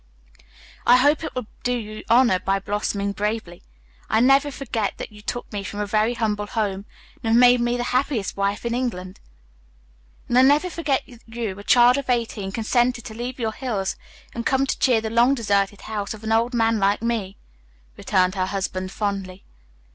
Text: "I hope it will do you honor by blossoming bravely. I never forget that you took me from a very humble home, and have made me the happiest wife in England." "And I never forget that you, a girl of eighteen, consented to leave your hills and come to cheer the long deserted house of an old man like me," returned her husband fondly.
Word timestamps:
"I 0.83 0.97
hope 0.97 1.23
it 1.23 1.35
will 1.35 1.45
do 1.61 1.77
you 1.77 2.03
honor 2.09 2.39
by 2.39 2.57
blossoming 2.57 3.11
bravely. 3.11 3.61
I 4.09 4.19
never 4.19 4.49
forget 4.49 4.97
that 4.97 5.11
you 5.11 5.21
took 5.21 5.53
me 5.53 5.63
from 5.63 5.79
a 5.79 5.85
very 5.85 6.15
humble 6.15 6.47
home, 6.47 6.85
and 7.21 7.25
have 7.31 7.35
made 7.39 7.61
me 7.61 7.77
the 7.77 7.83
happiest 7.83 8.35
wife 8.35 8.65
in 8.65 8.73
England." 8.73 9.19
"And 10.27 10.39
I 10.39 10.41
never 10.41 10.71
forget 10.71 11.03
that 11.05 11.11
you, 11.27 11.59
a 11.59 11.63
girl 11.63 11.99
of 11.99 12.09
eighteen, 12.09 12.51
consented 12.51 13.05
to 13.05 13.13
leave 13.13 13.37
your 13.39 13.53
hills 13.53 13.95
and 14.33 14.43
come 14.43 14.65
to 14.65 14.79
cheer 14.79 15.01
the 15.01 15.11
long 15.11 15.35
deserted 15.35 15.81
house 15.81 16.15
of 16.15 16.23
an 16.23 16.31
old 16.31 16.55
man 16.55 16.79
like 16.79 17.03
me," 17.03 17.37
returned 17.95 18.33
her 18.33 18.47
husband 18.47 18.91
fondly. 18.91 19.45